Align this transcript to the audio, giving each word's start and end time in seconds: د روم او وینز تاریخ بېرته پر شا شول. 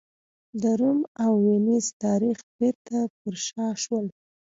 د 0.61 0.63
روم 0.79 0.99
او 1.23 1.31
وینز 1.45 1.85
تاریخ 2.03 2.37
بېرته 2.57 2.97
پر 3.19 3.33
شا 3.45 3.67
شول. 3.83 4.05